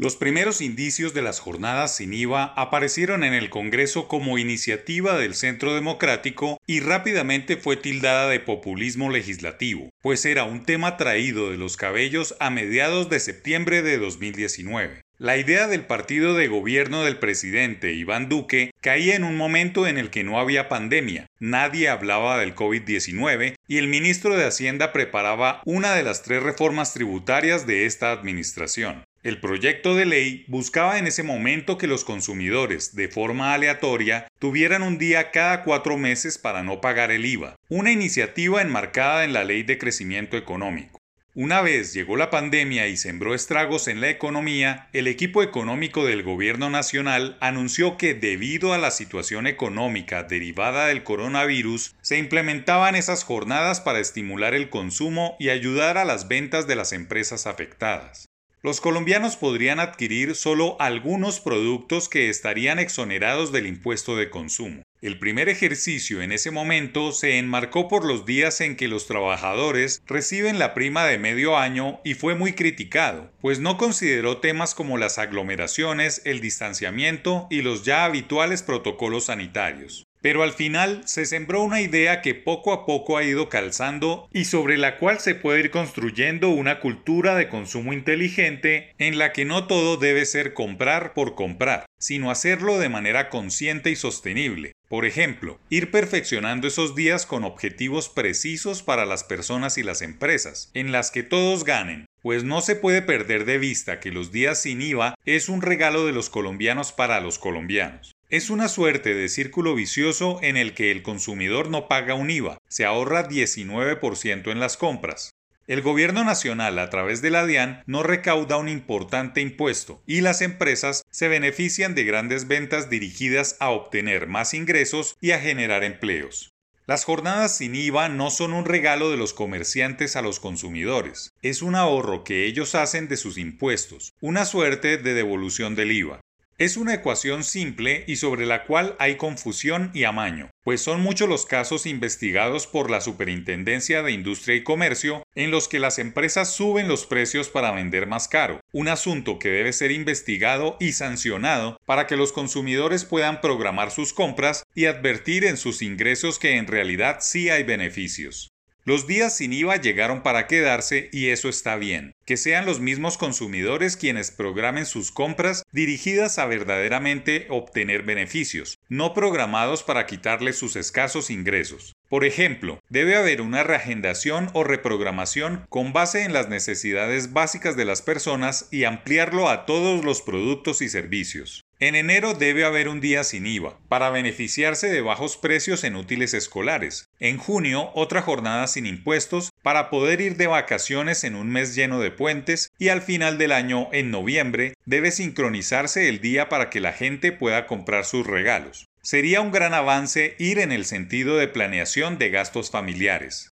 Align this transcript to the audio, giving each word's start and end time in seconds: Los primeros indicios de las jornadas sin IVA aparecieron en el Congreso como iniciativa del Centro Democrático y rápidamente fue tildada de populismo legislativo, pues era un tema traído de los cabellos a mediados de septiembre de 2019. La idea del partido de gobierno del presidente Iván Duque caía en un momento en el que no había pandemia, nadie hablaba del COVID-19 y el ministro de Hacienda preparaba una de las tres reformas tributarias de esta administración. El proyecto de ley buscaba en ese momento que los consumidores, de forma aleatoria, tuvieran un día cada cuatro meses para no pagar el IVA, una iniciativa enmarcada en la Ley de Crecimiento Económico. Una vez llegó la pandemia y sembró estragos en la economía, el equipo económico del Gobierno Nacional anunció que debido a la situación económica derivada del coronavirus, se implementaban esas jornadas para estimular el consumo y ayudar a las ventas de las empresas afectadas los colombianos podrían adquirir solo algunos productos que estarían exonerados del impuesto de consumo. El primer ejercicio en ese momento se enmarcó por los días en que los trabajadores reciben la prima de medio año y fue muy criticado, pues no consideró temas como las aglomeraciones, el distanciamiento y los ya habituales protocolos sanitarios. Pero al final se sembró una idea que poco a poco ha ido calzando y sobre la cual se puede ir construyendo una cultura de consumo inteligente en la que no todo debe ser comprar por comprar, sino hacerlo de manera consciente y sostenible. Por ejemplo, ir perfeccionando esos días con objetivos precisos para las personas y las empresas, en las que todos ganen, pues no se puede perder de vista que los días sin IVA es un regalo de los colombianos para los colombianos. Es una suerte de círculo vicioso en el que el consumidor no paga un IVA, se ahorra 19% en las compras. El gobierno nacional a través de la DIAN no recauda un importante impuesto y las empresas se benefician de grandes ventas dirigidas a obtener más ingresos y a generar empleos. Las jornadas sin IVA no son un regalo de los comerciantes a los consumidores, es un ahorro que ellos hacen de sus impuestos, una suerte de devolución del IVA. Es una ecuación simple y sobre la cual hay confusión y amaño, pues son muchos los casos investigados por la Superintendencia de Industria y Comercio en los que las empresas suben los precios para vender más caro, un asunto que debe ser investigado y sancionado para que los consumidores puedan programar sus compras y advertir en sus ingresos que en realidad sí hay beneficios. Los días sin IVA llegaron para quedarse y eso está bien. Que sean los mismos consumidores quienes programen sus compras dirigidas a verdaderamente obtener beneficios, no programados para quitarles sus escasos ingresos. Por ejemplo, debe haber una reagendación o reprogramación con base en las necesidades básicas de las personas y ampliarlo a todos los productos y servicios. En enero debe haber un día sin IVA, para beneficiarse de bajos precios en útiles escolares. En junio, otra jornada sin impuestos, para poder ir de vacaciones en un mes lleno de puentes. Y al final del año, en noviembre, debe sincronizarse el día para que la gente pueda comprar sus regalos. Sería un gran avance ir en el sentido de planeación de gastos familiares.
Los 0.00 0.16
primeros 0.16 0.62
indicios 0.62 1.12
de 1.12 1.20
las 1.20 1.40
jornadas 1.40 1.94
sin 1.94 2.14
IVA 2.14 2.54
aparecieron 2.56 3.22
en 3.22 3.34
el 3.34 3.50
Congreso 3.50 4.08
como 4.08 4.38
iniciativa 4.38 5.18
del 5.18 5.34
Centro 5.34 5.74
Democrático 5.74 6.58
y 6.66 6.80
rápidamente 6.80 7.58
fue 7.58 7.76
tildada 7.76 8.26
de 8.30 8.40
populismo 8.40 9.10
legislativo, 9.10 9.90
pues 10.00 10.24
era 10.24 10.44
un 10.44 10.64
tema 10.64 10.96
traído 10.96 11.50
de 11.50 11.58
los 11.58 11.76
cabellos 11.76 12.34
a 12.40 12.48
mediados 12.48 13.10
de 13.10 13.20
septiembre 13.20 13.82
de 13.82 13.98
2019. 13.98 15.02
La 15.18 15.36
idea 15.36 15.66
del 15.66 15.84
partido 15.84 16.32
de 16.32 16.48
gobierno 16.48 17.04
del 17.04 17.18
presidente 17.18 17.92
Iván 17.92 18.30
Duque 18.30 18.70
caía 18.80 19.16
en 19.16 19.24
un 19.24 19.36
momento 19.36 19.86
en 19.86 19.98
el 19.98 20.08
que 20.08 20.24
no 20.24 20.40
había 20.40 20.70
pandemia, 20.70 21.26
nadie 21.40 21.90
hablaba 21.90 22.38
del 22.38 22.54
COVID-19 22.54 23.54
y 23.68 23.76
el 23.76 23.88
ministro 23.88 24.34
de 24.38 24.46
Hacienda 24.46 24.94
preparaba 24.94 25.60
una 25.66 25.94
de 25.94 26.04
las 26.04 26.22
tres 26.22 26.42
reformas 26.42 26.94
tributarias 26.94 27.66
de 27.66 27.84
esta 27.84 28.12
administración. 28.12 29.04
El 29.22 29.38
proyecto 29.38 29.94
de 29.94 30.06
ley 30.06 30.46
buscaba 30.48 30.98
en 30.98 31.06
ese 31.06 31.22
momento 31.22 31.76
que 31.76 31.86
los 31.86 32.04
consumidores, 32.04 32.96
de 32.96 33.08
forma 33.08 33.52
aleatoria, 33.52 34.26
tuvieran 34.38 34.82
un 34.82 34.96
día 34.96 35.30
cada 35.30 35.62
cuatro 35.62 35.98
meses 35.98 36.38
para 36.38 36.62
no 36.62 36.80
pagar 36.80 37.10
el 37.10 37.26
IVA, 37.26 37.56
una 37.68 37.92
iniciativa 37.92 38.62
enmarcada 38.62 39.24
en 39.24 39.34
la 39.34 39.44
Ley 39.44 39.62
de 39.62 39.76
Crecimiento 39.76 40.38
Económico. 40.38 41.02
Una 41.34 41.60
vez 41.60 41.92
llegó 41.92 42.16
la 42.16 42.30
pandemia 42.30 42.88
y 42.88 42.96
sembró 42.96 43.34
estragos 43.34 43.88
en 43.88 44.00
la 44.00 44.08
economía, 44.08 44.88
el 44.94 45.06
equipo 45.06 45.42
económico 45.42 46.06
del 46.06 46.22
Gobierno 46.22 46.70
Nacional 46.70 47.36
anunció 47.42 47.98
que 47.98 48.14
debido 48.14 48.72
a 48.72 48.78
la 48.78 48.90
situación 48.90 49.46
económica 49.46 50.22
derivada 50.22 50.86
del 50.86 51.04
coronavirus, 51.04 51.94
se 52.00 52.16
implementaban 52.16 52.94
esas 52.94 53.24
jornadas 53.24 53.82
para 53.82 54.00
estimular 54.00 54.54
el 54.54 54.70
consumo 54.70 55.36
y 55.38 55.50
ayudar 55.50 55.98
a 55.98 56.06
las 56.06 56.26
ventas 56.26 56.66
de 56.66 56.76
las 56.76 56.94
empresas 56.94 57.46
afectadas 57.46 58.29
los 58.62 58.80
colombianos 58.80 59.36
podrían 59.36 59.80
adquirir 59.80 60.34
solo 60.34 60.76
algunos 60.80 61.40
productos 61.40 62.08
que 62.08 62.28
estarían 62.28 62.78
exonerados 62.78 63.52
del 63.52 63.66
impuesto 63.66 64.16
de 64.16 64.28
consumo. 64.28 64.82
El 65.00 65.18
primer 65.18 65.48
ejercicio 65.48 66.20
en 66.20 66.30
ese 66.30 66.50
momento 66.50 67.12
se 67.12 67.38
enmarcó 67.38 67.88
por 67.88 68.04
los 68.04 68.26
días 68.26 68.60
en 68.60 68.76
que 68.76 68.86
los 68.86 69.06
trabajadores 69.06 70.02
reciben 70.06 70.58
la 70.58 70.74
prima 70.74 71.06
de 71.06 71.16
medio 71.16 71.56
año 71.56 72.00
y 72.04 72.12
fue 72.12 72.34
muy 72.34 72.52
criticado, 72.52 73.32
pues 73.40 73.60
no 73.60 73.78
consideró 73.78 74.38
temas 74.38 74.74
como 74.74 74.98
las 74.98 75.16
aglomeraciones, 75.16 76.20
el 76.26 76.40
distanciamiento 76.40 77.46
y 77.48 77.62
los 77.62 77.82
ya 77.82 78.04
habituales 78.04 78.62
protocolos 78.62 79.24
sanitarios. 79.24 80.04
Pero 80.22 80.42
al 80.42 80.52
final 80.52 81.02
se 81.06 81.24
sembró 81.24 81.62
una 81.62 81.80
idea 81.80 82.20
que 82.20 82.34
poco 82.34 82.72
a 82.72 82.84
poco 82.84 83.16
ha 83.16 83.24
ido 83.24 83.48
calzando 83.48 84.28
y 84.32 84.44
sobre 84.44 84.76
la 84.76 84.98
cual 84.98 85.18
se 85.20 85.34
puede 85.34 85.60
ir 85.60 85.70
construyendo 85.70 86.50
una 86.50 86.80
cultura 86.80 87.34
de 87.36 87.48
consumo 87.48 87.92
inteligente 87.92 88.94
en 88.98 89.18
la 89.18 89.32
que 89.32 89.44
no 89.44 89.66
todo 89.66 89.96
debe 89.96 90.26
ser 90.26 90.52
comprar 90.52 91.14
por 91.14 91.34
comprar, 91.34 91.86
sino 91.98 92.30
hacerlo 92.30 92.78
de 92.78 92.90
manera 92.90 93.30
consciente 93.30 93.90
y 93.90 93.96
sostenible. 93.96 94.72
Por 94.88 95.06
ejemplo, 95.06 95.60
ir 95.70 95.90
perfeccionando 95.90 96.66
esos 96.66 96.96
días 96.96 97.24
con 97.24 97.44
objetivos 97.44 98.08
precisos 98.08 98.82
para 98.82 99.06
las 99.06 99.22
personas 99.22 99.78
y 99.78 99.84
las 99.84 100.02
empresas, 100.02 100.70
en 100.74 100.90
las 100.90 101.12
que 101.12 101.22
todos 101.22 101.64
ganen, 101.64 102.06
pues 102.22 102.44
no 102.44 102.60
se 102.60 102.76
puede 102.76 103.00
perder 103.00 103.44
de 103.44 103.58
vista 103.58 104.00
que 104.00 104.10
los 104.10 104.32
días 104.32 104.60
sin 104.60 104.82
IVA 104.82 105.14
es 105.24 105.48
un 105.48 105.62
regalo 105.62 106.06
de 106.06 106.12
los 106.12 106.28
colombianos 106.28 106.92
para 106.92 107.20
los 107.20 107.38
colombianos. 107.38 108.12
Es 108.30 108.48
una 108.48 108.68
suerte 108.68 109.12
de 109.12 109.28
círculo 109.28 109.74
vicioso 109.74 110.38
en 110.40 110.56
el 110.56 110.72
que 110.72 110.92
el 110.92 111.02
consumidor 111.02 111.68
no 111.68 111.88
paga 111.88 112.14
un 112.14 112.30
IVA, 112.30 112.58
se 112.68 112.84
ahorra 112.84 113.28
19% 113.28 114.52
en 114.52 114.60
las 114.60 114.76
compras. 114.76 115.34
El 115.66 115.82
gobierno 115.82 116.22
nacional 116.22 116.78
a 116.78 116.90
través 116.90 117.22
de 117.22 117.30
la 117.30 117.44
DIAN 117.44 117.82
no 117.86 118.04
recauda 118.04 118.56
un 118.56 118.68
importante 118.68 119.40
impuesto 119.40 120.04
y 120.06 120.20
las 120.20 120.42
empresas 120.42 121.02
se 121.10 121.26
benefician 121.26 121.96
de 121.96 122.04
grandes 122.04 122.46
ventas 122.46 122.88
dirigidas 122.88 123.56
a 123.58 123.70
obtener 123.70 124.28
más 124.28 124.54
ingresos 124.54 125.16
y 125.20 125.32
a 125.32 125.40
generar 125.40 125.82
empleos. 125.82 126.52
Las 126.86 127.04
jornadas 127.04 127.56
sin 127.56 127.74
IVA 127.74 128.08
no 128.10 128.30
son 128.30 128.52
un 128.52 128.64
regalo 128.64 129.10
de 129.10 129.16
los 129.16 129.34
comerciantes 129.34 130.14
a 130.14 130.22
los 130.22 130.38
consumidores, 130.38 131.32
es 131.42 131.62
un 131.62 131.74
ahorro 131.74 132.22
que 132.22 132.46
ellos 132.46 132.76
hacen 132.76 133.08
de 133.08 133.16
sus 133.16 133.38
impuestos, 133.38 134.12
una 134.20 134.44
suerte 134.44 134.98
de 134.98 135.14
devolución 135.14 135.74
del 135.74 135.90
IVA. 135.90 136.20
Es 136.60 136.76
una 136.76 136.92
ecuación 136.92 137.42
simple 137.42 138.04
y 138.06 138.16
sobre 138.16 138.44
la 138.44 138.66
cual 138.66 138.94
hay 138.98 139.16
confusión 139.16 139.90
y 139.94 140.04
amaño, 140.04 140.50
pues 140.62 140.82
son 140.82 141.00
muchos 141.00 141.26
los 141.26 141.46
casos 141.46 141.86
investigados 141.86 142.66
por 142.66 142.90
la 142.90 143.00
Superintendencia 143.00 144.02
de 144.02 144.12
Industria 144.12 144.56
y 144.56 144.62
Comercio 144.62 145.22
en 145.34 145.50
los 145.50 145.68
que 145.68 145.78
las 145.78 145.98
empresas 145.98 146.52
suben 146.52 146.86
los 146.86 147.06
precios 147.06 147.48
para 147.48 147.72
vender 147.72 148.06
más 148.06 148.28
caro, 148.28 148.60
un 148.72 148.88
asunto 148.88 149.38
que 149.38 149.48
debe 149.48 149.72
ser 149.72 149.90
investigado 149.90 150.76
y 150.80 150.92
sancionado 150.92 151.80
para 151.86 152.06
que 152.06 152.16
los 152.16 152.30
consumidores 152.30 153.06
puedan 153.06 153.40
programar 153.40 153.90
sus 153.90 154.12
compras 154.12 154.64
y 154.74 154.84
advertir 154.84 155.46
en 155.46 155.56
sus 155.56 155.80
ingresos 155.80 156.38
que 156.38 156.58
en 156.58 156.66
realidad 156.66 157.20
sí 157.20 157.48
hay 157.48 157.62
beneficios. 157.62 158.50
Los 158.84 159.06
días 159.06 159.36
sin 159.36 159.52
IVA 159.52 159.76
llegaron 159.76 160.22
para 160.22 160.46
quedarse 160.46 161.10
y 161.12 161.28
eso 161.28 161.48
está 161.48 161.76
bien. 161.76 162.14
Que 162.24 162.36
sean 162.36 162.64
los 162.64 162.80
mismos 162.80 163.18
consumidores 163.18 163.96
quienes 163.96 164.30
programen 164.30 164.86
sus 164.86 165.12
compras 165.12 165.64
dirigidas 165.70 166.38
a 166.38 166.46
verdaderamente 166.46 167.46
obtener 167.50 168.02
beneficios, 168.04 168.78
no 168.88 169.12
programados 169.12 169.82
para 169.82 170.06
quitarles 170.06 170.56
sus 170.56 170.76
escasos 170.76 171.30
ingresos. 171.30 171.94
Por 172.10 172.24
ejemplo, 172.24 172.80
debe 172.88 173.14
haber 173.14 173.40
una 173.40 173.62
reagendación 173.62 174.50
o 174.52 174.64
reprogramación 174.64 175.64
con 175.68 175.92
base 175.92 176.24
en 176.24 176.32
las 176.32 176.48
necesidades 176.48 177.32
básicas 177.32 177.76
de 177.76 177.84
las 177.84 178.02
personas 178.02 178.66
y 178.72 178.82
ampliarlo 178.82 179.48
a 179.48 179.64
todos 179.64 180.04
los 180.04 180.20
productos 180.20 180.82
y 180.82 180.88
servicios. 180.88 181.62
En 181.78 181.94
enero 181.94 182.34
debe 182.34 182.64
haber 182.64 182.88
un 182.88 183.00
día 183.00 183.22
sin 183.22 183.46
IVA, 183.46 183.78
para 183.88 184.10
beneficiarse 184.10 184.88
de 184.88 185.00
bajos 185.02 185.36
precios 185.36 185.84
en 185.84 185.94
útiles 185.94 186.34
escolares. 186.34 187.08
En 187.20 187.38
junio, 187.38 187.92
otra 187.94 188.22
jornada 188.22 188.66
sin 188.66 188.86
impuestos, 188.86 189.50
para 189.62 189.88
poder 189.88 190.20
ir 190.20 190.36
de 190.36 190.48
vacaciones 190.48 191.22
en 191.22 191.36
un 191.36 191.48
mes 191.48 191.76
lleno 191.76 192.00
de 192.00 192.10
puentes. 192.10 192.72
Y 192.76 192.88
al 192.88 193.02
final 193.02 193.38
del 193.38 193.52
año, 193.52 193.88
en 193.92 194.10
noviembre, 194.10 194.74
debe 194.84 195.12
sincronizarse 195.12 196.08
el 196.08 196.20
día 196.20 196.48
para 196.48 196.70
que 196.70 196.80
la 196.80 196.92
gente 196.92 197.30
pueda 197.30 197.68
comprar 197.68 198.04
sus 198.04 198.26
regalos. 198.26 198.89
Sería 199.02 199.40
un 199.40 199.50
gran 199.50 199.72
avance 199.72 200.34
ir 200.38 200.58
en 200.58 200.72
el 200.72 200.84
sentido 200.84 201.36
de 201.36 201.48
planeación 201.48 202.18
de 202.18 202.30
gastos 202.30 202.70
familiares. 202.70 203.49